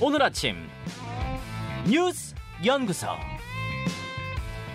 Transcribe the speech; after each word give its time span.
오늘 0.00 0.22
아침 0.22 0.56
뉴스 1.88 2.34
연구소. 2.64 3.06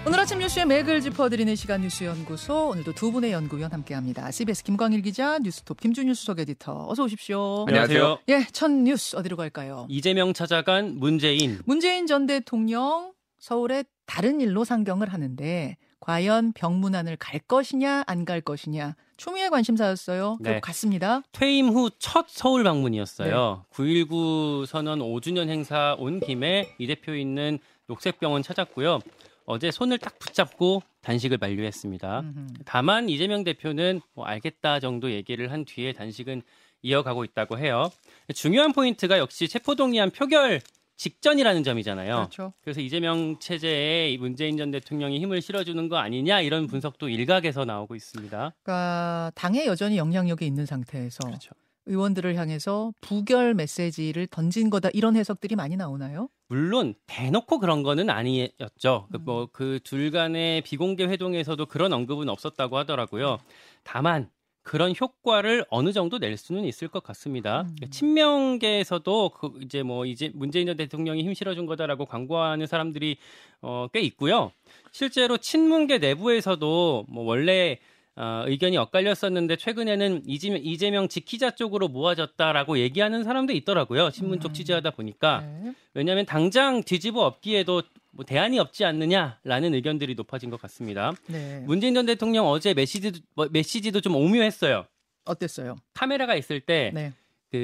오늘 0.07 0.19
아침 0.19 0.37
뉴스의 0.37 0.65
맥을 0.67 1.01
짚어드리는 1.01 1.55
시간 1.55 1.81
뉴스 1.81 2.03
연구소 2.03 2.69
오늘도 2.69 2.93
두 2.93 3.11
분의 3.11 3.31
연구위원 3.31 3.71
함께합니다. 3.71 4.29
CBS 4.29 4.63
김광일 4.63 5.01
기자, 5.01 5.39
뉴스톱 5.39 5.79
김준일 5.81 6.13
수석 6.13 6.39
에디터 6.39 6.87
어서 6.89 7.03
오십시오. 7.05 7.65
안녕하세요. 7.67 8.19
예, 8.29 8.45
첫 8.51 8.69
뉴스 8.71 9.15
어디로 9.15 9.35
갈까요? 9.35 9.87
이재명 9.89 10.33
찾아간 10.33 10.97
문재인. 10.97 11.59
문재인 11.65 12.05
전 12.05 12.27
대통령 12.27 13.13
서울에 13.39 13.83
다른 14.05 14.41
일로 14.41 14.63
상경을 14.63 15.11
하는데 15.11 15.75
과연 15.99 16.53
병문안을 16.53 17.17
갈 17.17 17.39
것이냐 17.39 18.03
안 18.05 18.25
갈 18.25 18.41
것이냐 18.41 18.95
추미애 19.17 19.49
관심사였어요. 19.49 20.37
네. 20.41 20.53
네. 20.53 20.59
갔습니다. 20.59 21.21
퇴임 21.31 21.69
후 21.69 21.89
첫 21.99 22.25
서울 22.27 22.63
방문이었어요. 22.63 23.65
9.19 23.71 24.65
선언 24.65 24.99
5주년 24.99 25.49
행사 25.49 25.95
온 25.99 26.19
김에 26.19 26.75
이 26.77 26.87
대표 26.87 27.15
있는 27.15 27.59
녹색병원 27.87 28.43
찾았고요. 28.43 28.99
어제 29.45 29.71
손을 29.71 29.99
딱 29.99 30.17
붙잡고 30.19 30.81
단식을 31.01 31.37
만료했습니다. 31.37 32.19
음흠. 32.21 32.47
다만 32.65 33.09
이재명 33.09 33.43
대표는 33.43 34.01
뭐 34.13 34.25
알겠다 34.25 34.79
정도 34.79 35.11
얘기를 35.11 35.51
한 35.51 35.65
뒤에 35.65 35.93
단식은 35.93 36.41
이어가고 36.81 37.23
있다고 37.23 37.57
해요. 37.59 37.89
중요한 38.33 38.73
포인트가 38.73 39.17
역시 39.19 39.47
체포동의안 39.47 40.09
표결 40.11 40.61
직전이라는 40.97 41.63
점이잖아요. 41.63 42.15
그렇죠. 42.15 42.53
그래서 42.61 42.81
이재명 42.81 43.37
체제에 43.39 44.11
이 44.11 44.17
문재인 44.17 44.57
전 44.57 44.71
대통령이 44.71 45.19
힘을 45.19 45.41
실어주는 45.41 45.89
거 45.89 45.97
아니냐 45.97 46.41
이런 46.41 46.67
분석도 46.67 47.09
일각에서 47.09 47.65
나오고 47.65 47.95
있습니다. 47.95 48.53
그러니까 48.63 49.31
당에 49.35 49.65
여전히 49.65 49.97
영향력이 49.97 50.45
있는 50.45 50.65
상태에서 50.65 51.19
그렇죠. 51.25 51.51
의원들을 51.87 52.35
향해서 52.35 52.93
부결 53.01 53.53
메시지를 53.53 54.27
던진 54.27 54.69
거다 54.69 54.89
이런 54.93 55.15
해석들이 55.15 55.55
많이 55.55 55.75
나오나요? 55.75 56.29
물론 56.47 56.95
대놓고 57.05 57.59
그런 57.59 57.83
거는 57.83 58.09
아니었죠. 58.09 59.07
뭐그 59.19 59.81
둘 59.83 60.11
간의 60.11 60.61
비공개 60.61 61.05
회동에서도 61.05 61.63
그런 61.67 61.93
언급은 61.93 62.29
없었다고 62.29 62.77
하더라고요. 62.77 63.37
다만 63.83 64.29
그런 64.65 64.95
효과를 64.99 65.63
어느 65.69 65.93
정도 65.93 66.17
낼 66.17 66.37
수는 66.37 66.65
있을 66.65 66.87
것 66.87 67.03
같습니다. 67.03 67.67
음. 67.83 67.89
친명계에서도 67.91 69.29
그 69.29 69.59
이제 69.61 69.83
뭐 69.83 70.07
이제 70.07 70.31
문재인 70.33 70.65
전 70.65 70.75
대통령이 70.75 71.23
힘 71.23 71.35
실어준 71.35 71.67
거다라고 71.67 72.05
광고하는 72.05 72.65
사람들이 72.65 73.17
어, 73.61 73.87
꽤 73.93 74.01
있고요. 74.01 74.51
실제로 74.91 75.37
친문계 75.37 75.99
내부에서도 75.99 77.05
뭐 77.07 77.23
원래 77.25 77.77
어, 78.17 78.43
의견이 78.47 78.77
엇갈렸었는데 78.77 79.57
최근에는 79.57 80.21
이재명, 80.25 80.61
이재명 80.63 81.07
지키자 81.09 81.51
쪽으로 81.51 81.89
모아졌다라고 81.89 82.79
얘기하는 82.79 83.23
사람도 83.25 83.51
있더라고요. 83.53 84.09
신문 84.11 84.39
쪽 84.39 84.51
음. 84.51 84.53
취재하다 84.53 84.91
보니까 84.91 85.41
네. 85.41 85.73
왜냐하면 85.93 86.25
당장 86.25 86.81
뒤집어 86.81 87.25
엎기에도 87.25 87.83
뭐 88.11 88.23
대안이 88.23 88.57
없지 88.57 88.85
않느냐라는 88.85 89.73
의견들이 89.73 90.15
높아진 90.15 90.49
것 90.49 90.61
같습니다. 90.61 91.11
네. 91.27 91.61
문재인 91.65 91.93
전 91.93 92.05
대통령 92.05 92.47
어제 92.47 92.73
메시지도, 92.73 93.19
뭐, 93.35 93.49
메시지도 93.51 93.99
좀 93.99 94.15
오묘했어요. 94.15 94.85
어땠어요? 95.25 95.75
카메라가 95.93 96.35
있을 96.35 96.61
때그 96.61 96.95
네. 96.95 97.11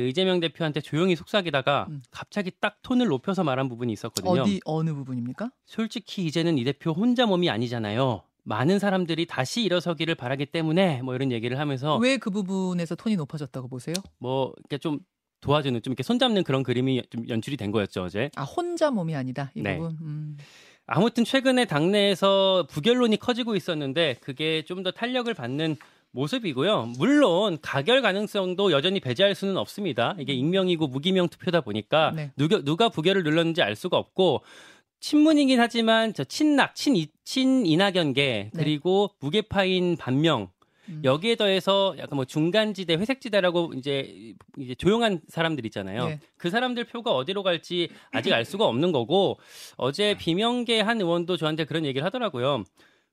이재명 0.10 0.42
대표한테 0.42 0.82
조용히 0.82 1.16
속삭이다가 1.16 1.88
음. 1.90 2.02
갑자기 2.12 2.52
딱 2.60 2.82
톤을 2.82 3.08
높여서 3.08 3.46
말한 3.46 3.70
부분이 3.70 3.94
있었거든요. 3.94 4.42
어디 4.42 4.60
어느 4.66 4.94
부분입니까? 4.94 5.52
솔직히 5.66 6.26
이제는 6.26 6.58
이 6.58 6.66
대표 6.66 6.92
혼자 6.92 7.26
몸이 7.26 7.50
아니잖아요. 7.50 8.24
많은 8.44 8.80
사람들이 8.80 9.26
다시 9.28 9.64
일어서기를 9.64 10.16
바라기 10.16 10.48
때문에 10.48 11.02
뭐 11.04 11.14
이런 11.16 11.32
얘기를 11.32 11.60
하면서 11.60 11.98
왜 11.98 12.18
그 12.18 12.30
부분에서 12.32 12.96
톤이 12.96 13.16
높아졌다고 13.16 13.68
보세요? 13.68 13.94
뭐 14.20 14.54
이렇게 14.60 14.78
좀 14.78 15.00
도와주는 15.42 15.82
좀 15.82 15.92
이렇게 15.92 16.04
손잡는 16.04 16.44
그런 16.44 16.64
그림이 16.64 17.02
좀 17.10 17.28
연출이 17.30 17.58
된 17.58 17.72
거였죠 17.72 18.04
어제. 18.04 18.30
아 18.36 18.44
혼자 18.44 18.92
몸이 18.92 19.16
아니다 19.16 19.52
이 19.56 19.62
네. 19.62 19.78
부분. 19.78 19.98
음. 20.02 20.38
아무튼 20.88 21.24
최근에 21.24 21.66
당내에서 21.66 22.66
부결론이 22.70 23.18
커지고 23.18 23.56
있었는데 23.56 24.16
그게 24.22 24.64
좀 24.66 24.84
더 24.84 24.92
탄력을 24.92 25.32
받는 25.34 25.78
모습이고요. 26.14 26.94
물론 26.98 27.58
가결 27.62 28.02
가능성도 28.02 28.72
여전히 28.74 29.00
배제할 29.00 29.34
수는 29.34 29.56
없습니다. 29.58 30.16
이게 30.20 30.34
익명이고 30.34 30.88
무기명 30.88 31.30
투표다 31.30 31.62
보니까 31.62 32.12
네. 32.16 32.32
누가, 32.36 32.62
누가 32.62 32.90
부결을 32.90 33.24
눌렀는지 33.24 33.62
알 33.62 33.76
수가 33.78 33.98
없고 33.98 34.42
친문이긴 35.02 35.60
하지만 35.60 36.14
저 36.14 36.24
친낙, 36.24 36.76
친, 36.76 36.96
친이낙연계 37.26 38.52
그리고 38.56 39.10
무게파인 39.20 39.98
반명 39.98 40.50
음. 40.90 41.02
여기에 41.04 41.36
더해서 41.36 41.96
약간 41.98 42.16
뭐 42.16 42.26
중간지대, 42.26 42.96
회색지대라고 42.96 43.74
이제 43.76 44.36
이제 44.60 44.76
조용한 44.76 45.22
사람들 45.28 45.66
있잖아요. 45.66 46.06
네. 46.08 46.20
그 46.38 46.50
사람들 46.50 46.86
표가 46.86 47.14
어디로 47.14 47.44
갈지 47.44 47.90
아직 48.12 48.32
알 48.32 48.46
수가 48.46 48.66
없는 48.66 48.92
거고 48.92 49.40
어제 49.76 50.16
비명계 50.18 50.82
한 50.82 51.02
의원도 51.02 51.36
저한테 51.36 51.66
그런 51.66 51.84
얘기를 51.86 52.06
하더라고요. 52.06 52.64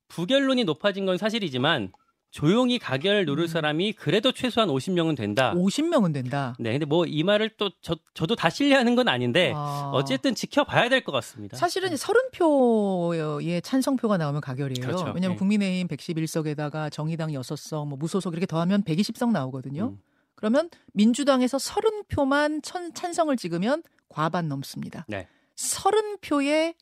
부결론이 0.09 0.65
높아진 0.65 1.07
건 1.07 1.17
사실이지만 1.17 1.93
조용히 2.31 2.79
가결 2.79 3.25
누를 3.25 3.45
음. 3.45 3.49
사람이 3.49 3.95
그래도 3.95 4.33
최소한 4.33 4.69
50명은 4.69 5.17
된다. 5.17 5.53
50명은 5.55 6.13
된다. 6.13 6.55
네, 6.59 6.73
근데 6.73 6.85
뭐 6.85 7.05
이 7.07 7.23
말을 7.23 7.51
또 7.57 7.71
저, 7.81 7.97
저도 8.15 8.37
다 8.37 8.51
신뢰하는 8.51 8.95
건 8.95 9.09
아닌데 9.09 9.53
아. 9.57 9.91
어쨌든 9.95 10.35
지켜봐야 10.35 10.89
될 10.91 11.03
것 11.03 11.13
같습니다. 11.13 11.57
사실은 11.57 11.97
서른 11.97 12.21
표의 12.33 13.63
찬성표가 13.63 14.19
나오면 14.19 14.41
가결이에요. 14.43 14.87
그렇죠. 14.87 15.05
왜냐하면 15.15 15.31
네. 15.31 15.37
국민의힘 15.37 15.89
111석에다가 15.89 16.93
정의당 16.93 17.31
6석, 17.31 17.87
뭐 17.89 17.97
무소속 17.97 18.35
이렇게 18.35 18.45
더하면 18.47 18.83
120석 18.83 19.31
나오거든요. 19.33 19.95
음. 19.95 19.99
그러면 20.35 20.69
민주당에서 20.93 21.57
30표만 21.57 22.63
찬성을 22.95 23.35
찍으면 23.37 23.83
과반 24.09 24.49
넘습니다. 24.49 25.05
네. 25.09 25.27
30표의 25.57 26.75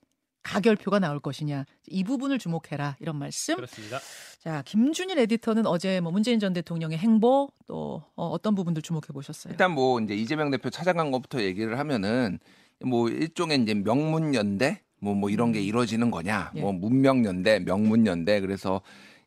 가결표가 0.46 0.98
나올 0.98 1.20
것이냐. 1.20 1.64
이 1.88 2.04
부분을 2.04 2.38
주목해라. 2.38 2.96
이런 3.00 3.16
말씀. 3.16 3.56
그렇습니다. 3.56 3.98
자, 4.40 4.62
김준일 4.64 5.18
에디터는 5.18 5.66
어제 5.66 6.00
뭐 6.00 6.12
문재인 6.12 6.38
전 6.38 6.52
대통령의 6.52 6.98
행보 6.98 7.48
또 7.66 8.02
어, 8.14 8.36
떤 8.40 8.54
부분들 8.54 8.82
주목해 8.82 9.08
보셨어요? 9.12 9.52
일단 9.52 9.72
뭐 9.72 10.00
이제 10.00 10.14
이재명 10.14 10.50
대표 10.50 10.70
찾아간 10.70 11.10
것부터 11.10 11.42
얘기를 11.42 11.78
하면은 11.78 12.38
뭐 12.84 13.08
일종의 13.08 13.62
이제 13.62 13.74
명문연대 13.74 14.82
뭐뭐 15.00 15.30
이런 15.30 15.52
게 15.52 15.60
이루어지는 15.60 16.10
거냐 16.10 16.52
예. 16.54 16.60
뭐 16.60 16.72
문명연대 16.72 17.60
명문연대 17.60 18.40
그래서 18.40 18.80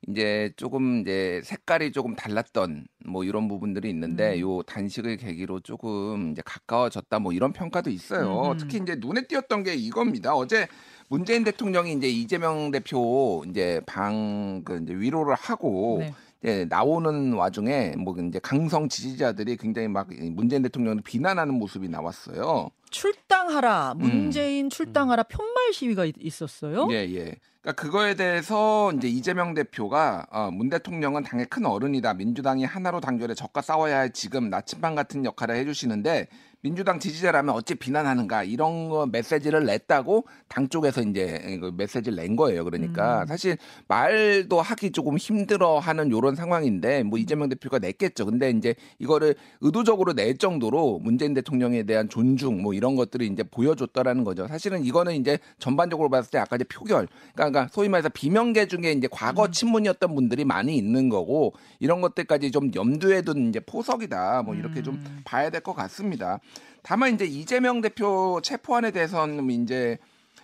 이제 0.08 0.52
조금 0.56 1.02
이제 1.02 1.42
색깔이 1.44 1.92
조금 1.92 2.16
달랐던 2.16 2.88
뭐 3.06 3.24
이런 3.24 3.48
부분들이 3.48 3.90
있는데 3.90 4.36
음. 4.36 4.40
요 4.40 4.64
단식을 4.64 5.18
계기로 5.18 5.60
조금 5.60 6.32
이제 6.32 6.42
가까워졌다 6.46 7.20
뭐 7.20 7.34
이런 7.34 7.52
평가도 7.52 7.90
있어요. 7.90 8.52
음. 8.52 8.58
특히 8.58 8.80
이제 8.82 8.96
눈에 8.98 9.28
띄었던 9.28 9.64
게 9.64 9.76
이겁니다. 9.76 10.34
어제 10.34 10.68
문재인 11.10 11.44
대통령이 11.44 11.94
이제 11.94 12.08
이재명 12.08 12.72
대표 12.72 13.44
이제 13.50 13.82
방 13.86 14.62
그 14.64 14.80
이제 14.84 14.94
위로를 14.94 15.36
하고 15.36 15.98
네. 16.00 16.14
예, 16.46 16.66
나오는 16.66 17.34
와중에 17.34 17.96
뭐 17.98 18.16
이제 18.18 18.40
강성 18.40 18.88
지지자들이 18.88 19.58
굉장히 19.58 19.88
막 19.88 20.08
문재인 20.32 20.62
대통령을 20.62 21.02
비난하는 21.04 21.54
모습이 21.56 21.90
나왔어요. 21.90 22.70
출당하라. 22.92 23.94
음. 23.94 24.00
문재인 24.00 24.70
출당하라 24.70 25.24
편말 25.24 25.74
시위가 25.74 26.06
있- 26.06 26.16
있었어요. 26.20 26.88
예, 26.92 26.96
예. 27.14 27.36
그러니까 27.62 27.74
그거에 27.82 28.16
대해서 28.16 28.92
이제 28.94 29.08
이재명 29.10 29.54
대표가 29.54 30.28
어, 30.32 30.50
문 30.52 30.70
대통령은 30.70 31.24
당의 31.24 31.46
큰 31.48 31.66
어른이다. 31.66 32.14
민주당이 32.14 32.64
하나로 32.64 33.02
단결해 33.02 33.34
적과 33.34 33.62
싸워야 33.62 33.98
할 33.98 34.12
지금 34.14 34.50
나침반 34.50 34.96
같은 34.96 35.26
역할을 35.26 35.56
해주시는데 35.58 36.28
민주당 36.62 37.00
지지자라면 37.00 37.56
어찌 37.56 37.76
비난하는가 37.76 38.44
이런 38.44 38.90
거 38.90 39.06
메시지를 39.06 39.66
냈다고 39.66 40.26
당 40.50 40.68
쪽에서 40.68 41.02
이제 41.02 41.58
그 41.62 41.72
메시지를 41.76 42.18
낸 42.18 42.36
거예요. 42.36 42.66
그러니까 42.66 43.22
음. 43.22 43.28
사실 43.28 43.58
말도 43.88 44.60
하기 44.60 44.92
조금 44.92 45.18
힘들어하는 45.18 46.08
이런 46.08 46.36
상황인데 46.36 47.04
뭐 47.04 47.18
이재명 47.18 47.48
대표가 47.48 47.80
냈겠죠. 47.80 48.26
근데 48.26 48.50
이제 48.50 48.76
이거를 49.00 49.36
의도적으로 49.62 50.14
낼 50.14 50.38
정도로 50.38 51.00
문재인 51.00 51.34
대통령에 51.34 51.84
대한 51.84 52.10
존중 52.10 52.62
뭐 52.62 52.74
이런 52.74 52.96
것들을 52.96 53.26
이제 53.26 53.44
보여줬다라는 53.44 54.26
거죠. 54.26 54.48
사실은 54.48 54.84
이거는 54.84 55.16
이제 55.16 55.40
전반적으로 55.60 56.10
봤을 56.10 56.32
때 56.32 56.40
아까 56.40 56.58
이제 56.58 56.66
표결, 56.66 57.08
그러니까, 57.36 57.50
그러니까 57.52 57.68
소위 57.72 57.88
말해서 57.88 58.10
비명계 58.10 58.68
중에 58.68 58.92
이제 58.92 59.08
과거 59.10 59.46
음. 59.46 59.52
친문이었던 59.52 60.14
분들이 60.14 60.44
많이 60.44 60.76
있는 60.76 61.08
거고 61.08 61.54
이런 61.80 62.02
것들까지 62.02 62.52
좀 62.52 62.70
염두에 62.76 63.22
둔 63.22 63.48
이제 63.48 63.62
포석이다. 63.62 64.44
뭐 64.44 64.56
이렇게 64.56 64.82
좀 64.82 64.96
음. 64.96 65.22
봐야 65.24 65.50
될 65.50 65.60
것 65.62 65.74
같습니다. 65.74 66.40
다만 66.82 67.14
이제 67.14 67.26
이재명 67.26 67.82
대표 67.82 68.40
체포안에 68.42 68.92
대해서는 68.92 69.50
이제 69.52 69.98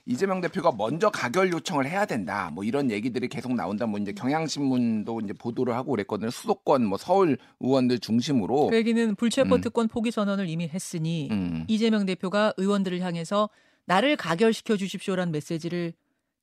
이재명 0.05 0.39
대표가 0.39 0.71
먼저 0.71 1.09
가결 1.09 1.51
요청을 1.51 1.89
해야 1.89 2.05
된다. 2.05 2.51
뭐 2.53 2.63
이런 2.63 2.91
얘기들이 2.91 3.27
계속 3.27 3.53
나온다. 3.55 3.87
뭐 3.87 3.99
이제 3.99 4.11
경향신문도 4.13 5.21
이제 5.21 5.33
보도를 5.33 5.73
하고 5.73 5.91
그랬거든요. 5.91 6.29
수도권 6.29 6.85
뭐 6.85 6.97
서울 6.97 7.37
의원들 7.59 7.99
중심으로. 7.99 8.67
그 8.67 8.75
얘기는 8.75 9.15
불체포 9.15 9.55
음. 9.55 9.61
특권 9.61 9.87
포기 9.87 10.11
선언을 10.11 10.47
이미 10.47 10.67
했으니 10.67 11.29
음. 11.31 11.65
이재명 11.67 12.05
대표가 12.05 12.53
의원들을 12.57 13.01
향해서 13.01 13.49
나를 13.85 14.15
가결시켜 14.15 14.77
주십시오라는 14.77 15.31
메시지를 15.31 15.93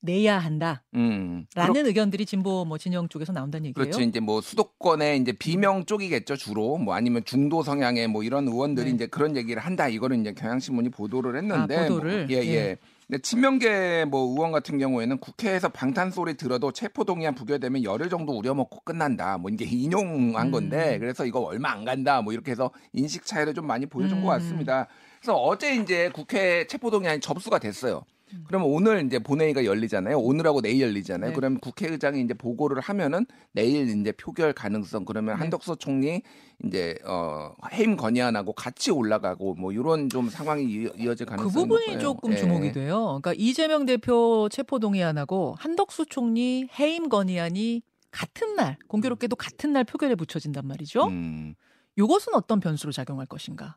내야 0.02 0.38
한다라는 0.38 0.82
음. 0.96 1.46
의견들이 1.56 2.26
진보 2.26 2.64
뭐 2.64 2.76
진영 2.76 3.08
쪽에서 3.08 3.32
나온다는 3.32 3.66
얘기예요. 3.66 3.75
그렇죠. 3.75 4.02
이제 4.02 4.19
뭐 4.19 4.40
수도권의 4.40 5.20
이제 5.20 5.32
비명 5.32 5.84
쪽이겠죠 5.84 6.37
주로 6.37 6.76
뭐 6.76 6.94
아니면 6.94 7.22
중도 7.25 7.62
성향의 7.62 8.08
뭐 8.08 8.25
이런 8.25 8.49
의원들이 8.49 8.90
네. 8.90 8.94
이제 8.94 9.06
그런 9.06 9.37
얘기를 9.37 9.62
한다. 9.62 9.88
이거는 9.88 10.20
이제 10.20 10.32
경향신문이 10.34 10.90
보도를 10.90 11.37
했는데 11.37 11.76
아, 11.76 11.82
보도를? 11.87 12.26
뭐, 12.26 12.37
예, 12.37 12.43
예. 12.43 12.54
예. 12.54 12.76
근데 13.06 13.20
친명계 13.22 14.06
뭐 14.06 14.32
의원 14.32 14.52
같은 14.52 14.78
경우에는 14.78 15.19
국회에서 15.19 15.69
방탄 15.69 16.10
소리 16.10 16.34
들어도 16.34 16.72
체포 16.72 17.04
동의안 17.04 17.34
부결되면 17.34 17.84
열흘 17.84 18.08
정도 18.08 18.37
우려먹고 18.37 18.81
끝난다. 18.81 19.38
뭐 19.38 19.50
이게 19.50 19.64
인용한 19.64 20.49
음. 20.49 20.50
건데 20.50 20.99
그래서 20.99 21.25
이거 21.25 21.40
얼마 21.40 21.70
안 21.70 21.84
간다. 21.84 22.22
뭐 22.22 22.32
이렇게 22.32 22.50
해서 22.50 22.72
인식 22.93 23.25
차이를 23.25 23.54
좀 23.54 23.66
많이 23.66 23.87
보여준 23.87 24.19
음. 24.19 24.25
것 24.25 24.31
같습니다. 24.31 24.88
그래서 25.20 25.37
어제 25.37 25.76
이제 25.76 26.10
국회 26.12 26.66
체포 26.66 26.90
동의안이 26.90 27.20
접수가 27.20 27.60
됐어요. 27.60 28.02
음. 28.34 28.44
그러면 28.46 28.69
오늘 28.69 29.05
이제 29.06 29.19
본회의가 29.19 29.64
열리잖아요. 29.64 30.19
오늘하고 30.19 30.61
내일 30.61 30.81
열리잖아요. 30.81 31.31
네. 31.31 31.34
그러면 31.34 31.61
국회의장이 31.61 32.20
이제 32.23 32.34
보고를 32.34 32.81
하면은 32.81 33.26
내일 33.52 33.88
이제 33.88 34.12
표결 34.12 34.52
가능성 34.52 35.05
그러면 35.05 35.34
네. 35.34 35.38
한덕수 35.40 35.76
총리 35.76 36.23
이제 36.64 36.96
어 37.05 37.52
해임 37.73 37.96
건의안하고 37.96 38.52
같이 38.52 38.90
올라가고 38.90 39.55
뭐 39.55 39.73
이런 39.73 40.08
좀 40.08 40.29
상황이 40.29 40.64
이- 40.64 40.88
이어질 40.99 41.26
그 41.26 41.37
가능성이 41.37 41.52
부분이 41.64 41.87
높아요. 41.87 41.99
조금 41.99 42.32
예. 42.32 42.37
주목이 42.37 42.73
돼요. 42.73 43.05
그러니까 43.23 43.34
이재명 43.37 43.87
대표 43.87 44.49
체포 44.50 44.78
동의안하고 44.78 45.56
한덕수 45.58 46.06
총리 46.06 46.69
해임 46.78 47.08
건의안이 47.08 47.82
같은 48.11 48.56
날 48.56 48.76
공교롭게도 48.88 49.37
같은 49.37 49.73
날 49.73 49.85
표결에 49.85 50.14
붙여진단 50.14 50.67
말이죠. 50.67 51.05
음. 51.06 51.55
요것은 51.99 52.35
어떤 52.35 52.61
변수로 52.61 52.93
작용할 52.93 53.26
것인가? 53.26 53.76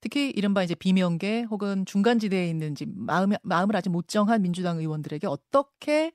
특히 0.00 0.30
이른바 0.30 0.62
이제 0.62 0.74
비명계 0.74 1.42
혹은 1.50 1.84
중간지대에 1.84 2.48
있는 2.48 2.74
마음, 2.94 3.32
마음을 3.42 3.76
아직 3.76 3.90
못 3.90 4.08
정한 4.08 4.42
민주당 4.42 4.78
의원들에게 4.78 5.26
어떻게 5.26 6.12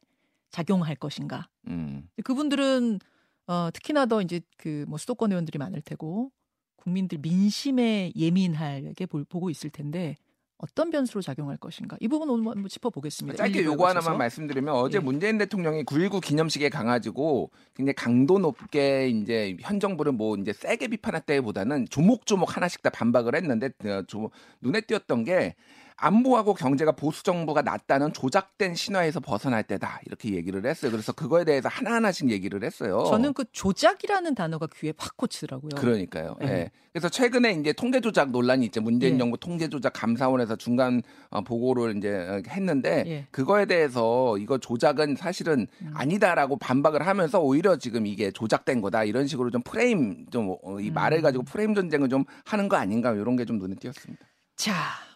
작용할 0.50 0.96
것인가? 0.96 1.50
음. 1.68 2.10
그분들은 2.24 3.00
어, 3.48 3.70
특히나 3.74 4.06
더 4.08 4.22
이제 4.22 4.42
그 4.58 4.86
뭐 4.88 4.98
수도권 4.98 5.32
의원들이 5.32 5.60
많을 5.60 5.82
테고 5.82 6.32
국민들 6.78 7.18
민심에 7.20 8.12
예민하게 8.16 9.06
볼- 9.06 9.26
보고 9.26 9.50
있을 9.50 9.70
텐데 9.70 10.16
어떤 10.66 10.90
변수로 10.90 11.22
작용할 11.22 11.58
것인가? 11.58 11.96
이 12.00 12.08
부분 12.08 12.28
오늘 12.30 12.46
한번 12.48 12.68
짚어보겠습니다. 12.68 13.38
짧게 13.38 13.64
요거 13.64 13.84
하나만 13.84 14.02
거쳐서. 14.02 14.18
말씀드리면 14.18 14.74
어제 14.74 14.98
예. 14.98 15.00
문재인 15.00 15.38
대통령이 15.38 15.84
9.19 15.84 16.22
기념식에 16.24 16.70
가가지고 16.70 17.52
굉장히 17.76 17.94
강도 17.96 18.40
높게 18.40 19.08
이제 19.10 19.56
현 19.62 19.80
정부를 19.80 20.12
뭐 20.12 20.36
이제 20.38 20.54
세게 20.54 20.88
비판했다기보다는 20.88 21.88
조목조목 21.90 22.56
하나씩 22.56 22.82
다 22.82 22.90
반박을 22.90 23.36
했는데 23.36 23.70
어, 23.86 24.02
조- 24.08 24.32
눈에 24.62 24.82
띄었던 24.82 25.24
게 25.24 25.56
안보하고 25.98 26.54
경제가 26.54 26.92
보수 26.92 27.24
정부가 27.24 27.62
낫다는 27.62 28.12
조작된 28.12 28.76
신화에서 28.76 29.22
벗어날 29.22 29.64
때다 29.64 30.02
이렇게 30.06 30.34
얘기를 30.34 30.66
했어요. 30.66 30.92
그래서 30.92 31.14
그거에 31.14 31.46
대해서 31.46 31.70
하나하나씩 31.70 32.30
얘기를 32.30 32.64
했어요. 32.64 33.06
저는 33.08 33.34
그 33.34 33.46
조작이라는 33.52 34.36
단어가 34.36 34.68
귀에 34.76 34.94
확 34.98 35.16
꽂히더라고요. 35.16 35.70
그러니까요. 35.78 36.36
예. 36.44 36.48
예. 36.48 36.72
그래서 36.92 37.08
최근에 37.08 37.54
이제 37.54 37.72
통계 37.72 38.02
조작 38.02 38.32
논란이 38.32 38.66
있죠. 38.66 38.82
문재인 38.82 39.16
예. 39.16 39.18
정부 39.20 39.38
통계 39.38 39.70
조작 39.70 39.94
감사원에서 39.94 40.58
중간 40.58 41.02
어, 41.30 41.42
보고를 41.42 41.96
이제 41.96 42.10
어, 42.10 42.42
했는데 42.50 43.04
예. 43.08 43.28
그거에 43.32 43.66
대해서 43.66 44.38
이거 44.38 44.58
조작은 44.58 45.16
사실은 45.16 45.68
음. 45.82 45.92
아니다라고 45.94 46.58
반박을 46.58 47.08
하면서 47.08 47.40
오히려 47.40 47.78
지금 47.78 48.06
이게 48.06 48.32
조작된 48.32 48.82
거다 48.82 49.06
이런 49.06 49.28
식으로 49.28 49.50
좀 49.50 49.62
프레임 49.62 50.26
좀이 50.30 50.90
음. 50.90 50.94
말을 50.94 51.22
가지고 51.22 51.46
프레임 51.46 51.74
전쟁을 51.74 52.10
좀 52.10 52.26
하는 52.44 52.68
거 52.68 52.76
아닌가 52.76 53.14
이런 53.14 53.38
게 53.38 53.46
좀 53.46 53.60
눈에 53.60 53.76
띄었습니다. 53.76 54.26
자, 54.56 54.74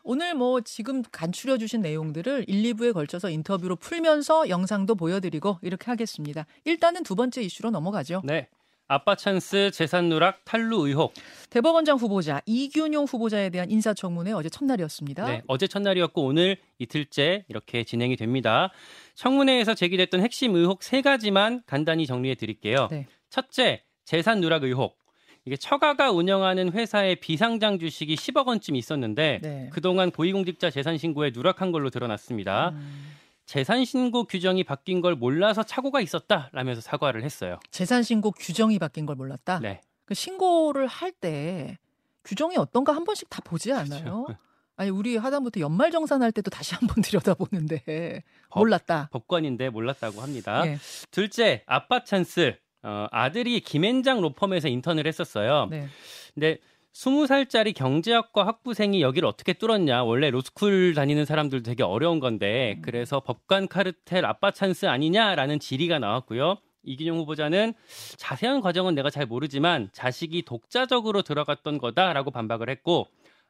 오늘 0.09 0.33
뭐 0.33 0.59
지금 0.61 1.03
간추려 1.03 1.59
주신 1.59 1.81
내용들을 1.81 2.45
1, 2.47 2.73
2부에 2.73 2.93
걸쳐서 2.93 3.29
인터뷰로 3.29 3.75
풀면서 3.75 4.49
영상도 4.49 4.95
보여드리고 4.95 5.59
이렇게 5.61 5.85
하겠습니다. 5.91 6.47
일단은 6.65 7.03
두 7.03 7.13
번째 7.13 7.43
이슈로 7.43 7.69
넘어가죠. 7.69 8.23
네. 8.23 8.47
아빠 8.87 9.13
찬스 9.13 9.69
재산 9.71 10.09
누락 10.09 10.43
탈루 10.45 10.87
의혹. 10.87 11.13
대법원장 11.51 11.97
후보자 11.97 12.41
이균용 12.47 13.05
후보자에 13.05 13.51
대한 13.51 13.69
인사청문회 13.69 14.31
어제 14.31 14.49
첫날이었습니다. 14.49 15.25
네, 15.27 15.43
어제 15.45 15.67
첫날이었고 15.67 16.25
오늘 16.25 16.57
이틀째 16.79 17.45
이렇게 17.47 17.83
진행이 17.83 18.15
됩니다. 18.15 18.71
청문회에서 19.13 19.75
제기됐던 19.75 20.21
핵심 20.21 20.55
의혹 20.55 20.81
세 20.81 21.03
가지만 21.03 21.61
간단히 21.67 22.07
정리해 22.07 22.33
드릴게요. 22.33 22.87
네. 22.89 23.05
첫째, 23.29 23.83
재산 24.05 24.39
누락 24.39 24.63
의혹. 24.63 24.97
이게 25.45 25.55
처가가 25.55 26.11
운영하는 26.11 26.71
회사의 26.71 27.17
비상장 27.17 27.79
주식이 27.79 28.15
10억 28.15 28.47
원쯤 28.47 28.75
있었는데 28.75 29.39
네. 29.41 29.69
그동안 29.71 30.11
고위공직자 30.11 30.69
재산 30.69 30.97
신고에 30.97 31.31
누락한 31.33 31.71
걸로 31.71 31.89
드러났습니다. 31.89 32.69
음, 32.69 33.07
재산 33.45 33.83
신고 33.85 34.25
규정이 34.25 34.63
바뀐 34.63 35.01
걸 35.01 35.15
몰라서 35.15 35.63
착오가 35.63 36.01
있었다라면서 36.01 36.81
사과를 36.81 37.23
했어요. 37.23 37.59
재산 37.71 38.03
신고 38.03 38.31
규정이 38.31 38.77
바뀐 38.79 39.05
걸 39.05 39.15
몰랐다. 39.15 39.59
네. 39.59 39.81
그 40.05 40.13
신고를 40.13 40.87
할 40.87 41.11
때 41.13 41.77
규정이 42.25 42.57
어떤가 42.57 42.93
한 42.93 43.05
번씩 43.05 43.29
다 43.29 43.41
보지 43.43 43.69
그렇죠. 43.69 43.95
않아요? 43.95 44.27
아니 44.75 44.89
우리 44.91 45.17
하다못해 45.17 45.59
연말 45.61 45.89
정산할 45.91 46.31
때도 46.31 46.49
다시 46.51 46.75
한번 46.75 47.01
들여다보는데 47.03 48.23
법- 48.49 48.59
몰랐다. 48.59 49.09
법관인데 49.11 49.69
몰랐다고 49.69 50.21
합니다. 50.21 50.65
예. 50.67 50.77
둘째, 51.11 51.63
아빠 51.65 52.03
찬스. 52.03 52.55
어, 52.83 53.07
아들이 53.11 53.59
김앤장 53.59 54.21
로펌에서 54.21 54.67
인턴을 54.67 55.05
했었어요. 55.07 55.67
네. 55.69 55.87
근데 56.33 56.57
20살짜리 56.93 57.73
경제학과 57.75 58.45
학부생이 58.45 59.01
여기를 59.01 59.27
어떻게 59.27 59.53
뚫었냐. 59.53 60.03
원래 60.03 60.29
로스쿨 60.29 60.93
다니는 60.93 61.25
사람들도 61.25 61.63
되게 61.63 61.83
어려운 61.83 62.19
건데 62.19 62.75
음. 62.77 62.81
그래서 62.81 63.19
법관 63.19 63.67
카르텔 63.67 64.25
아빠 64.25 64.51
찬스 64.51 64.87
아니냐라는 64.87 65.59
질의가 65.59 65.99
나왔고요. 65.99 66.57
이균용 66.83 67.17
후보자는 67.19 67.73
자세한 68.17 68.61
과정은 68.61 68.95
내가 68.95 69.09
잘 69.09 69.25
모르지만 69.25 69.89
자식이 69.91 70.43
독자적으로 70.43 71.21
들어갔던 71.21 71.77
거다라고 71.77 72.31
반박을 72.31 72.69
했고 72.69 73.07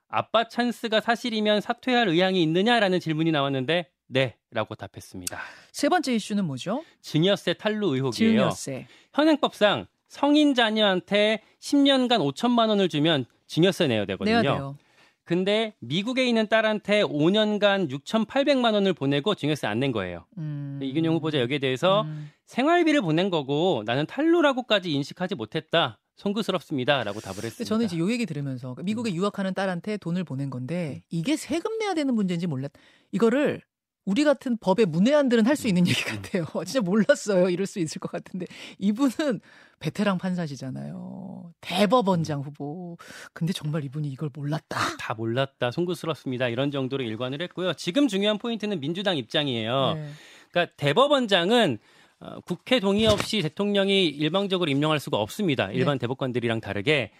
아빠 0.07 0.47
찬스가 0.47 0.99
사실이면 1.01 1.61
사퇴할 1.61 2.07
의향이 2.09 2.41
있느냐라는 2.41 2.99
질문이 2.99 3.31
나왔는데 3.31 3.87
네 4.11 4.35
라고 4.51 4.73
답했습니다. 4.75 5.39
세 5.71 5.87
번째 5.87 6.15
이슈는 6.15 6.45
뭐죠? 6.45 6.83
증여세 7.01 7.53
탈루 7.53 7.93
의혹이에요. 7.95 8.11
증여세. 8.49 8.87
현행법상 9.13 9.85
성인 10.07 10.55
자녀한테 10.55 11.41
10년간 11.61 12.17
5천만 12.33 12.69
원을 12.69 12.89
주면 12.89 13.25
증여세 13.45 13.87
내야 13.87 14.05
되거든요. 14.05 14.41
내야 14.41 14.53
돼요. 14.55 14.77
근데 15.23 15.75
미국에 15.79 16.25
있는 16.27 16.47
딸한테 16.47 17.03
5년간 17.03 17.91
6,800만 17.91 18.73
원을 18.73 18.93
보내고 18.93 19.35
증여세 19.35 19.67
안 19.67 19.79
낸 19.79 19.91
거예요. 19.91 20.25
음. 20.39 20.79
이균용 20.81 21.13
후보자 21.15 21.39
여기에 21.39 21.59
대해서 21.59 22.01
음. 22.01 22.31
생활비를 22.47 23.01
보낸 23.01 23.29
거고 23.29 23.83
나는 23.85 24.07
탈루라고까지 24.07 24.91
인식하지 24.91 25.35
못했다. 25.35 25.99
송구스럽습니다라고 26.15 27.19
답을 27.21 27.43
했습니다. 27.43 27.63
저는 27.63 27.85
이제 27.85 27.97
요 27.99 28.11
얘기 28.11 28.25
들으면서 28.25 28.73
그 28.73 28.81
미국에 28.81 29.13
유학하는 29.13 29.53
딸한테 29.53 29.97
돈을 29.97 30.23
보낸 30.23 30.49
건데 30.49 31.03
이게 31.09 31.35
세금 31.37 31.77
내야 31.77 31.93
되는 31.93 32.13
문제인지 32.15 32.47
몰랐. 32.47 32.71
이거를 33.11 33.61
우리 34.05 34.23
같은 34.23 34.57
법의 34.57 34.87
문외한들은 34.87 35.45
할 35.45 35.55
수 35.55 35.67
있는 35.67 35.85
얘기 35.87 36.01
같아요. 36.03 36.45
진짜 36.65 36.81
몰랐어요. 36.81 37.49
이럴 37.49 37.65
수 37.65 37.79
있을 37.79 37.99
것 37.99 38.11
같은데 38.11 38.45
이분은 38.77 39.41
베테랑 39.79 40.17
판사시잖아요. 40.17 41.53
대법원장 41.61 42.41
후보. 42.41 42.97
근데 43.33 43.53
정말 43.53 43.83
이분이 43.83 44.09
이걸 44.09 44.29
몰랐다. 44.33 44.97
다 44.97 45.13
몰랐다, 45.13 45.71
송구스럽습니다. 45.71 46.47
이런 46.47 46.71
정도로 46.71 47.03
일관을 47.03 47.41
했고요. 47.43 47.73
지금 47.73 48.07
중요한 48.07 48.37
포인트는 48.37 48.79
민주당 48.79 49.17
입장이에요. 49.17 49.93
네. 49.95 50.09
그러니까 50.51 50.73
대법원장은 50.77 51.77
어, 52.21 52.39
국회 52.41 52.79
동의 52.81 53.07
없이 53.07 53.41
대통령이 53.41 54.07
일방적으로 54.07 54.69
임명할 54.69 54.99
수가 54.99 55.17
없습니다. 55.17 55.71
일반 55.71 55.97
대법관들이랑 55.99 56.59
다르게. 56.59 57.11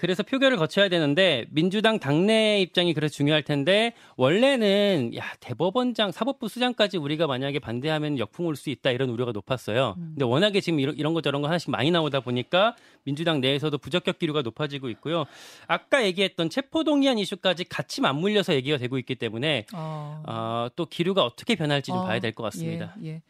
그래서 0.00 0.22
표결을 0.22 0.56
거쳐야 0.56 0.88
되는데 0.88 1.44
민주당 1.50 1.98
당내 1.98 2.62
입장이 2.62 2.94
그래서 2.94 3.12
중요할 3.12 3.42
텐데 3.42 3.92
원래는 4.16 5.12
야 5.14 5.24
대법원장 5.40 6.10
사법부 6.10 6.48
수장까지 6.48 6.96
우리가 6.96 7.26
만약에 7.26 7.58
반대하면 7.58 8.18
역풍 8.18 8.46
올 8.46 8.56
수 8.56 8.70
있다 8.70 8.92
이런 8.92 9.10
우려가 9.10 9.32
높았어요. 9.32 9.96
근데 9.96 10.24
워낙에 10.24 10.62
지금 10.62 10.80
이런, 10.80 10.96
이런 10.96 11.12
거 11.12 11.20
저런 11.20 11.42
거 11.42 11.48
하나씩 11.48 11.70
많이 11.70 11.90
나오다 11.90 12.20
보니까 12.20 12.76
민주당 13.04 13.42
내에서도 13.42 13.76
부적격 13.76 14.18
기류가 14.18 14.40
높아지고 14.40 14.88
있고요. 14.88 15.26
아까 15.66 16.02
얘기했던 16.04 16.48
체포동의안 16.48 17.18
이슈까지 17.18 17.64
같이 17.64 18.00
맞물려서 18.00 18.54
얘기가 18.54 18.78
되고 18.78 18.96
있기 18.98 19.16
때문에 19.16 19.66
어. 19.74 20.22
어, 20.26 20.68
또 20.76 20.86
기류가 20.86 21.22
어떻게 21.24 21.54
변할지 21.56 21.90
좀 21.90 21.98
어, 21.98 22.04
봐야 22.06 22.20
될 22.20 22.32
것 22.32 22.42
같습니다. 22.44 22.94
예, 23.04 23.08
예. 23.08 23.22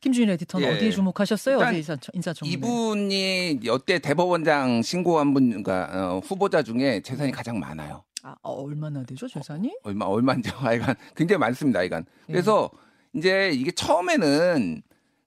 김준일 0.00 0.30
에디터는 0.30 0.68
예. 0.68 0.72
어디에 0.74 0.90
주목하셨어요? 0.90 1.58
인사, 1.72 1.96
인사청문회. 2.12 2.52
이분이 2.52 3.60
여태 3.64 3.98
대법원장 3.98 4.82
신고한 4.82 5.34
분과 5.34 5.90
어, 5.92 6.18
후보자 6.20 6.62
중에 6.62 7.00
재산이 7.02 7.32
가장 7.32 7.58
많아요. 7.58 8.04
아, 8.22 8.34
어, 8.42 8.62
얼마나 8.62 9.02
되죠 9.04 9.28
재산이? 9.28 9.72
얼마 9.84 10.06
얼마인지 10.06 10.50
하여간 10.56 10.94
굉장히 11.14 11.38
많습니다. 11.38 11.80
하여간 11.80 12.04
그래서 12.26 12.70
이제 13.14 13.50
이게 13.54 13.70
처음에는 13.70 14.82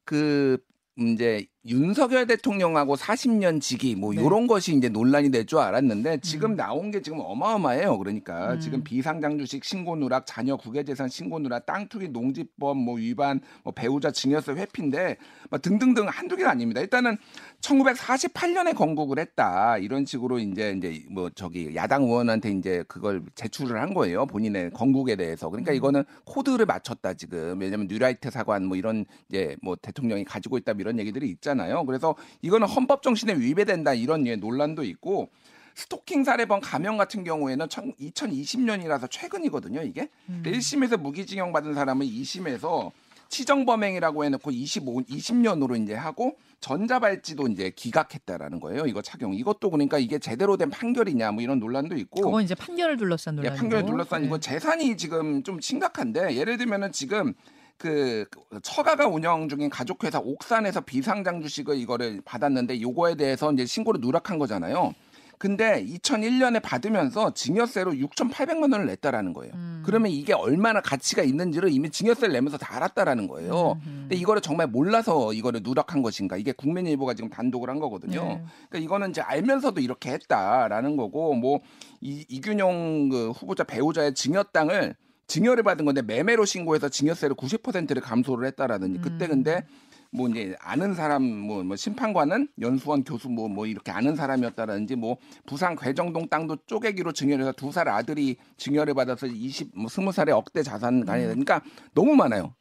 그 0.05 0.57
이제 0.97 1.45
윤석열 1.65 2.25
대통령하고 2.25 2.95
40년 2.95 3.59
지기 3.59 3.93
뭐 3.95 4.13
네. 4.13 4.23
이런 4.23 4.47
것이 4.47 4.73
이제 4.73 4.87
논란이 4.87 5.29
될 5.29 5.45
줄 5.49 5.57
알았는데 5.59 6.19
지금 6.21 6.55
나온 6.55 6.91
게 6.91 7.01
지금 7.01 7.19
어마어마해요. 7.21 7.97
그러니까 7.97 8.53
음. 8.53 8.59
지금 8.59 8.83
비상장 8.83 9.37
주식 9.39 9.63
신고 9.63 9.95
누락, 9.95 10.25
자녀 10.27 10.57
국외재산 10.57 11.09
신고 11.09 11.39
누락, 11.39 11.65
땅 11.65 11.87
투기 11.87 12.09
농지법 12.09 12.77
뭐 12.77 12.95
위반, 12.95 13.41
뭐 13.63 13.73
배우자 13.73 14.11
증여세 14.11 14.51
회피인데 14.51 15.17
뭐 15.49 15.57
등등등 15.59 16.07
한두 16.07 16.35
개가 16.35 16.51
아닙니다. 16.51 16.81
일단은 16.81 17.17
1948년에 17.61 18.75
건국을 18.75 19.17
했다 19.17 19.77
이런 19.79 20.05
식으로 20.05 20.39
이제 20.39 20.73
이제 20.77 21.03
뭐 21.09 21.29
저기 21.33 21.75
야당 21.75 22.03
의원한테 22.03 22.51
이제 22.51 22.83
그걸 22.87 23.23
제출을 23.35 23.81
한 23.81 23.93
거예요. 23.93 24.27
본인의 24.27 24.71
건국에 24.71 25.15
대해서. 25.15 25.49
그러니까 25.49 25.73
이거는 25.73 26.03
코드를 26.25 26.65
맞췄다 26.65 27.15
지금. 27.15 27.59
왜냐면 27.59 27.87
뉴라이트 27.89 28.29
사관 28.29 28.65
뭐 28.65 28.77
이런 28.77 29.05
이제 29.29 29.55
뭐 29.63 29.75
대통령이 29.75 30.25
가지고 30.25 30.57
있다 30.57 30.73
뭐 30.73 30.81
이런 30.81 30.99
얘기들이 30.99 31.27
있 31.29 31.41
잖아요. 31.49 31.83
그래서 31.85 32.15
이거는 32.43 32.67
헌법 32.67 33.01
정신에 33.01 33.33
위배된다 33.33 33.95
이런 33.95 34.27
예, 34.27 34.35
논란도 34.35 34.83
있고 34.83 35.29
스토킹 35.73 36.23
살해범 36.23 36.59
감형 36.61 36.97
같은 36.97 37.23
경우에는 37.23 37.65
2020년이라서 37.67 39.09
최근이거든요, 39.09 39.81
이게. 39.81 40.09
근데 40.27 40.51
1심에서 40.51 40.99
무기징역 40.99 41.51
받은 41.53 41.73
사람은 41.73 42.05
2심에서 42.05 42.91
치정범행이라고 43.29 44.25
해놓고 44.25 44.51
25, 44.51 45.03
20년으로 45.03 45.81
이제 45.81 45.93
하고 45.93 46.35
전자발찌도 46.59 47.47
이제 47.47 47.71
기각했다라는 47.75 48.59
거예요. 48.59 48.85
이거 48.87 49.01
착용. 49.01 49.33
이것도 49.33 49.69
그러니까 49.69 49.97
이게 49.99 50.19
제대로 50.19 50.57
된 50.57 50.69
판결이냐 50.69 51.31
뭐 51.31 51.41
이런 51.41 51.59
논란도 51.59 51.95
있고. 51.95 52.21
그건 52.21 52.43
이제 52.43 52.55
판결을 52.55 52.97
둘러싼 52.97 53.35
예, 53.35 53.41
논란이고. 53.41 53.61
판결에 53.61 53.85
둘러싼 53.85 54.21
네. 54.21 54.27
이거 54.27 54.39
재산이 54.39 54.97
지금 54.97 55.43
좀 55.43 55.59
심각한데 55.61 56.35
예를 56.35 56.57
들면은 56.57 56.91
지금 56.91 57.33
그 57.79 58.25
처가가 58.61 59.07
운영 59.07 59.47
중인 59.47 59.69
가족회사 59.69 60.19
옥산에서 60.19 60.81
비상장 60.81 61.41
주식을 61.41 61.77
이거를 61.77 62.21
받았는데 62.25 62.81
요거에 62.81 63.15
대해서 63.15 63.51
이제 63.53 63.65
신고를 63.65 64.01
누락한 64.01 64.37
거잖아요. 64.37 64.93
근데 65.37 65.85
2001년에 65.85 66.61
받으면서 66.61 67.33
증여세로 67.33 67.93
6,800만 67.93 68.73
원을 68.73 68.87
냈다라는 68.87 69.31
거예요. 69.31 69.53
음. 69.55 69.81
그러면 69.85 70.11
이게 70.11 70.33
얼마나 70.33 70.81
가치가 70.81 71.23
있는지를 71.23 71.71
이미 71.71 71.89
증여세를 71.89 72.33
내면서 72.33 72.57
다 72.57 72.75
알았다라는 72.75 73.29
거예요. 73.29 73.79
음. 73.85 73.99
근데 74.01 74.17
이거를 74.17 74.41
정말 74.41 74.67
몰라서 74.67 75.31
이거를 75.31 75.61
누락한 75.63 76.01
것인가? 76.01 76.35
이게 76.35 76.51
국민일보가 76.51 77.13
지금 77.13 77.29
단독을 77.29 77.69
한 77.69 77.79
거거든요. 77.79 78.21
네. 78.21 78.43
그러니까 78.69 78.79
이거는 78.79 79.11
이제 79.11 79.21
알면서도 79.21 79.79
이렇게 79.79 80.11
했다라는 80.11 80.97
거고 80.97 81.33
뭐 81.33 81.61
이, 82.01 82.25
이균용 82.27 83.07
그 83.07 83.31
후보자 83.31 83.63
배우자의 83.63 84.15
증여 84.15 84.43
땅을 84.51 84.97
증여를 85.29 85.63
받은 85.63 85.85
건데 85.85 86.01
매매로 86.01 86.43
신고해서 86.43 86.89
증여세를 86.89 87.35
90%를 87.35 88.01
감소를 88.01 88.47
했다라든지 88.47 88.99
그때 88.99 89.25
음. 89.25 89.29
근데 89.29 89.63
뭐 90.11 90.27
이제 90.27 90.55
아는 90.59 90.95
사람 90.95 91.23
뭐, 91.23 91.63
뭐 91.63 91.75
심판관은 91.75 92.47
연수원 92.59 93.03
교수 93.03 93.29
뭐뭐 93.29 93.67
이렇게 93.67 93.91
아는 93.91 94.15
사람이었다라든지 94.15 94.95
뭐 94.95 95.17
부산 95.45 95.75
괴정동 95.75 96.27
땅도 96.29 96.57
쪼개기로 96.65 97.11
증여를 97.13 97.43
해서 97.45 97.51
두 97.53 97.71
살 97.71 97.87
아들이 97.87 98.37
증여를 98.57 98.95
받아서 98.95 99.27
20, 99.27 99.69
뭐 99.75 99.85
20살의 99.85 100.31
억대 100.31 100.63
자산 100.63 101.05
가야 101.05 101.27
되니까 101.27 101.61
너무 101.93 102.15
많아요. 102.15 102.55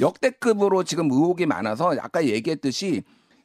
역대급으로 0.00 0.84
지금 0.84 1.10
의혹이 1.10 1.44
많아서 1.44 1.94
아까 2.00 2.24
얘기했듯이 2.24 3.02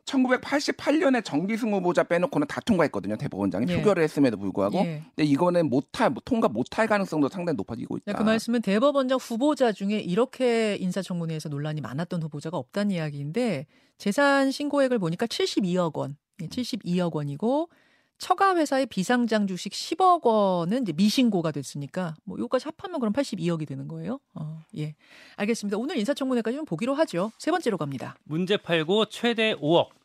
1988년에 0.10 1.24
정기승 1.24 1.74
후보자 1.74 2.04
빼놓고는 2.04 2.48
다 2.48 2.60
통과했거든요. 2.62 3.18
대법원장이 3.18 3.66
예. 3.70 3.78
표결을 3.78 4.04
했음에도 4.04 4.38
불구하고. 4.38 4.80
예. 4.80 5.04
근데 5.16 5.30
이거는 5.30 5.70
못할 5.70 6.14
통과 6.26 6.48
못할 6.48 6.88
가능성도 6.88 7.30
상당히 7.30 7.58
높아지고 7.58 7.98
있다. 7.98 8.14
그 8.14 8.24
말씀은 8.24 8.62
대법원장 8.62 9.18
후보자 9.22 9.72
중에 9.72 10.00
이렇게 10.00 10.76
인사청문회에서 10.80 11.50
논란이 11.50 11.82
많았던 11.82 12.24
후보자가 12.24 12.58
없다는 12.58 12.92
이야기인데 12.92 13.68
재산 13.98 14.52
신고액을 14.52 15.00
보니까 15.00 15.26
72억 15.28 15.96
원, 15.98 16.18
예, 16.42 16.48
72억 16.48 17.14
원이고 17.14 17.70
처가 18.18 18.58
회사의 18.58 18.86
비상장 18.88 19.48
주식 19.48 19.72
10억 19.72 20.26
원은 20.26 20.84
이제 20.84 20.94
미신고가 20.94 21.52
됐으니까 21.52 22.16
뭐 22.26 22.38
요까지 22.38 22.66
합하면 22.66 23.00
그럼 23.00 23.14
82억이 23.14 23.66
되는 23.66 23.88
거예요. 23.88 24.20
어, 24.34 24.60
예. 24.78 24.96
알겠습니다. 25.38 25.78
오늘 25.78 25.98
인사청문회까지 25.98 26.58
좀 26.58 26.66
보기로 26.66 26.94
하죠. 26.96 27.32
세 27.38 27.50
번째로 27.50 27.78
갑니다. 27.78 28.16
문제 28.26 28.58
팔고 28.58 29.06
최대 29.06 29.56
5억. 29.56 29.99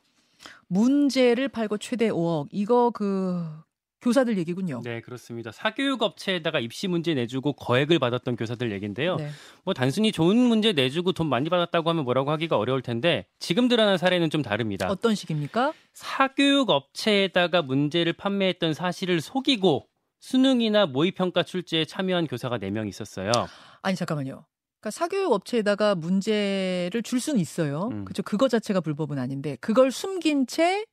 문제를 0.69 1.49
팔고 1.49 1.79
최대 1.79 2.11
5억. 2.11 2.49
이거 2.51 2.91
그 2.91 3.45
교사들 4.05 4.37
얘기군요. 4.37 4.83
네, 4.85 5.01
그렇습니다. 5.01 5.51
사교육 5.51 6.03
업체에다가 6.03 6.61
입시 6.61 6.89
문제 6.89 7.15
내주고 7.15 7.55
거액을 7.55 7.99
받았던 7.99 8.37
교사들 8.37 8.71
얘긴데요. 8.73 9.17
네. 9.17 9.31
뭐 9.65 9.73
단순히 9.73 10.13
좋은 10.13 10.37
문제 10.37 10.73
내주고 10.73 11.13
돈 11.13 11.27
많이 11.29 11.49
받았다고 11.49 11.89
하면 11.89 12.05
뭐라고 12.05 12.31
하기가 12.31 12.59
어려울 12.59 12.83
텐데 12.83 13.27
지금 13.39 13.67
드러난 13.67 13.97
사례는 13.97 14.29
좀 14.29 14.43
다릅니다. 14.43 14.89
어떤 14.91 15.15
식입니까? 15.15 15.73
사교육 15.95 16.69
업체에다가 16.69 17.63
문제를 17.63 18.13
판매했던 18.13 18.75
사실을 18.75 19.23
속이고 19.23 19.87
수능이나 20.21 20.85
모의평가 20.87 21.43
출제에 21.43 21.87
참여한 21.87 22.27
교사가 22.27 22.59
4명 22.59 22.89
있었어요. 22.89 23.31
아니 23.81 23.97
잠깐만요. 23.97 24.45
그러니까 24.85 24.91
사교육 24.91 25.33
업체에다가 25.33 25.95
문제를 25.95 27.03
줄 27.03 27.19
수는 27.19 27.41
있어요. 27.41 27.89
음. 27.91 28.05
그렇죠. 28.05 28.23
그거 28.23 28.49
자체가 28.49 28.83
불법은 28.83 29.19
아닌데 29.19 29.57
그걸 29.61 29.91
숨긴 29.91 30.47
채 30.47 30.85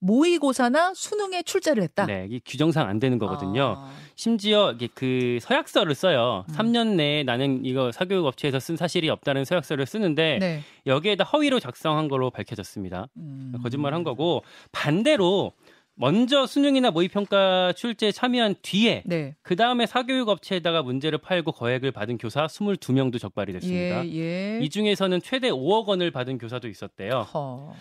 모의고사나 0.00 0.92
수능에 0.92 1.42
출제를 1.42 1.82
했다. 1.82 2.04
네, 2.04 2.26
이게 2.28 2.38
규정상 2.44 2.86
안 2.86 2.98
되는 2.98 3.18
거거든요. 3.18 3.76
아, 3.78 3.90
심지어 4.16 4.72
이게 4.72 4.86
그 4.92 5.38
서약서를 5.40 5.94
써요. 5.94 6.44
음. 6.50 6.54
3년 6.54 6.96
내에 6.96 7.22
나는 7.22 7.64
이거 7.64 7.90
사교육 7.90 8.26
업체에서 8.26 8.60
쓴 8.60 8.76
사실이 8.76 9.08
없다는 9.08 9.46
서약서를 9.46 9.86
쓰는데 9.86 10.38
네. 10.38 10.60
여기에다 10.86 11.24
허위로 11.24 11.58
작성한 11.58 12.08
걸로 12.08 12.28
밝혀졌습니다. 12.30 13.08
음. 13.16 13.54
거짓말 13.62 13.94
한 13.94 14.04
거고 14.04 14.42
반대로 14.72 15.52
먼저 15.96 16.46
수능이나 16.46 16.90
모의평가 16.90 17.72
출제에 17.72 18.10
참여한 18.12 18.56
뒤에 18.62 19.04
네. 19.06 19.36
그 19.42 19.54
다음에 19.56 19.86
사교육 19.86 20.28
업체에다가 20.28 20.82
문제를 20.82 21.18
팔고 21.18 21.52
거액을 21.52 21.92
받은 21.92 22.18
교사 22.18 22.46
22명도 22.46 23.20
적발이 23.20 23.52
됐습니다. 23.52 24.04
예, 24.06 24.12
예. 24.14 24.58
이 24.60 24.68
중에서는 24.68 25.22
최대 25.22 25.50
5억 25.50 25.86
원을 25.86 26.10
받은 26.10 26.38
교사도 26.38 26.68
있었대요. 26.68 27.20
허. 27.32 27.74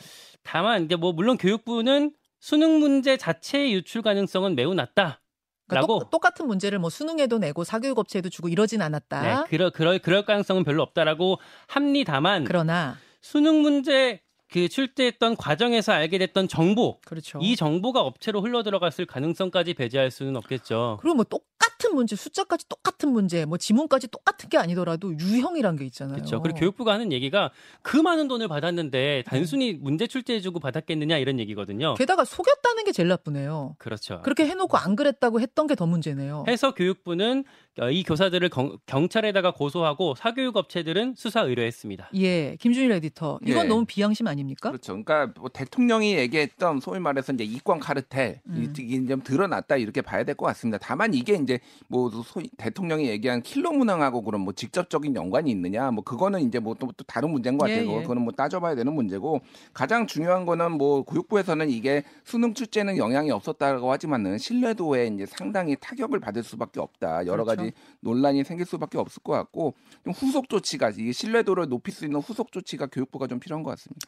다만 0.44 0.86
이제 0.86 0.96
뭐 0.96 1.12
물론 1.12 1.38
교육부는 1.38 2.12
수능 2.40 2.80
문제 2.80 3.18
자체의 3.18 3.74
유출 3.74 4.02
가능성은 4.02 4.56
매우 4.56 4.74
낮다. 4.74 5.22
그러니까 5.68 5.82
라고 5.82 6.00
똑, 6.00 6.10
똑같은 6.12 6.46
문제를 6.46 6.78
뭐 6.78 6.90
수능에도 6.90 7.40
내고 7.40 7.64
사교육 7.64 7.98
업체에도 7.98 8.30
주고 8.30 8.50
이러진 8.50 8.82
않았다. 8.82 9.22
네, 9.22 9.44
그럴 9.50 9.72
그럴 9.72 9.98
그럴 10.00 10.26
가능성은 10.26 10.66
별로 10.66 10.84
없다라고 10.84 11.40
합니다만 11.68 12.44
그러나 12.44 12.98
수능 13.22 13.62
문제 13.62 14.22
그 14.54 14.70
출제했던 14.70 15.36
과정에서 15.36 15.94
알게 15.94 16.20
됐던 16.20 16.48
정보 16.48 17.00
그렇죠. 17.02 17.40
이 17.42 17.56
정보가 17.56 18.02
업체로 18.02 18.40
흘러 18.42 18.62
들어갔을 18.62 19.06
가능성까지 19.08 19.74
배제할 19.74 20.12
수는 20.12 20.36
없겠죠. 20.36 21.00
그리고 21.02 21.16
뭐 21.16 21.24
똑같은 21.24 21.96
문제, 21.96 22.16
숫자까지 22.16 22.70
똑같은 22.70 23.10
문제, 23.12 23.46
뭐 23.46 23.58
지문까지 23.58 24.08
똑같은 24.10 24.50
게 24.50 24.58
아니더라도 24.58 25.18
유형이란 25.18 25.76
게 25.78 25.86
있잖아요. 25.86 26.16
그렇죠. 26.18 26.42
그리고 26.42 26.60
교육부가 26.60 26.94
하는 26.94 27.12
얘기가 27.12 27.50
그 27.82 27.98
많은 27.98 28.28
돈을 28.28 28.48
받았는데 28.48 29.24
단순히 29.26 29.74
문제 29.74 30.06
출제해주고 30.06 30.60
받았겠느냐 30.60 31.18
이런 31.18 31.40
얘기거든요. 31.40 31.96
게다가 31.96 32.24
속였다는 32.24 32.84
게 32.84 32.92
제일 32.92 33.10
나쁘네요. 33.10 33.76
그렇죠. 33.80 34.22
그렇게 34.24 34.46
해놓고 34.46 34.78
안 34.78 34.96
그랬다고 34.96 35.42
했던 35.42 35.66
게 35.68 35.74
더 35.74 35.88
문제네요. 35.88 36.46
해서 36.48 36.76
교육부는 36.76 37.44
어, 37.80 37.90
이 37.90 38.04
교사들을 38.04 38.48
경, 38.50 38.78
경찰에다가 38.86 39.50
고소하고 39.52 40.14
사교육 40.14 40.56
업체들은 40.58 41.16
수사 41.18 41.42
의뢰했습니다. 41.42 42.12
예, 42.18 42.56
김준일 42.60 42.92
에디터. 42.92 43.40
이건 43.44 43.66
예. 43.66 43.68
너무 43.68 43.86
비양심 43.86 44.28
아 44.28 44.36
닙니까? 44.44 44.70
그렇죠. 44.70 44.94
그러니까 44.94 45.32
뭐 45.40 45.50
대통령이 45.50 46.16
얘기했던 46.16 46.80
소위 46.80 47.00
말해서 47.00 47.34
이제 47.34 47.44
이권 47.44 47.80
카르텔 47.80 48.42
음. 48.48 48.74
이게 48.78 49.06
좀 49.06 49.22
드러났다 49.24 49.78
이렇게 49.78 50.02
봐야 50.02 50.24
될 50.24 50.34
것 50.36 50.46
같습니다. 50.48 50.78
다만 50.82 51.14
이게 51.14 51.36
이제 51.36 51.60
뭐 51.88 52.10
소위 52.24 52.50
대통령이 52.58 53.08
얘기한 53.08 53.42
킬러 53.42 53.72
문항하고 53.72 54.24
그런 54.24 54.42
뭐 54.42 54.54
직접적인 54.54 55.16
연관이 55.16 55.52
있느냐 55.52 55.92
뭐 55.92 56.04
그거는 56.04 56.42
이제 56.42 56.60
뭐또 56.60 56.92
다른 57.08 57.30
문제인 57.30 57.58
것 57.58 57.70
예, 57.70 57.78
같아요. 57.78 57.98
예. 57.98 58.02
그거는 58.02 58.24
뭐 58.24 58.34
따져봐야 58.34 58.76
되는 58.76 58.94
문제고 58.94 59.42
가장 59.74 60.08
중요한 60.08 60.46
거는 60.46 60.72
뭐 60.74 61.04
교육부에서는 61.04 61.70
이게 61.70 62.04
수능 62.24 62.54
출제는 62.54 62.98
영향이 62.98 63.32
없었다고 63.32 63.92
하지만은 63.92 64.38
신뢰도에 64.38 65.08
이제 65.08 65.26
상당히 65.26 65.76
타격을 65.80 66.20
받을 66.20 66.44
수밖에 66.44 66.80
없다. 66.80 67.26
여러 67.28 67.44
그렇죠. 67.44 67.62
가지 67.62 67.74
논란이 68.02 68.44
생길 68.44 68.66
수밖에 68.66 68.98
없을 68.98 69.22
것 69.24 69.34
같고 69.34 69.76
좀 70.04 70.14
후속 70.14 70.50
조치가 70.50 70.92
이 70.98 71.14
신뢰도를 71.14 71.70
높일 71.70 71.94
수 71.94 72.06
있는 72.06 72.20
후속 72.20 72.52
조치가 72.52 72.88
교육부가 72.88 73.28
좀 73.28 73.40
필요한 73.40 73.64
것 73.64 73.70
같습니다. 73.72 74.08